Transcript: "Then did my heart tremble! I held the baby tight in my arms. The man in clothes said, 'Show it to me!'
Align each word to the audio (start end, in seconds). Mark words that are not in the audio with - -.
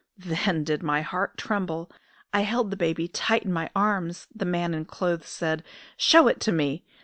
"Then 0.17 0.63
did 0.63 0.81
my 0.81 1.03
heart 1.03 1.37
tremble! 1.37 1.91
I 2.33 2.41
held 2.41 2.71
the 2.71 2.75
baby 2.75 3.07
tight 3.07 3.43
in 3.45 3.53
my 3.53 3.69
arms. 3.75 4.25
The 4.33 4.45
man 4.45 4.73
in 4.73 4.85
clothes 4.85 5.27
said, 5.29 5.63
'Show 5.95 6.27
it 6.27 6.39
to 6.39 6.51
me!' 6.51 6.83